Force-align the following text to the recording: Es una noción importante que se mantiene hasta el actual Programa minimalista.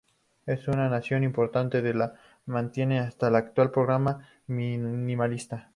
Es 0.47 0.67
una 0.67 0.89
noción 0.89 1.23
importante 1.23 1.83
que 1.83 1.93
se 1.93 2.09
mantiene 2.47 2.97
hasta 2.99 3.27
el 3.27 3.35
actual 3.35 3.69
Programa 3.69 4.27
minimalista. 4.47 5.69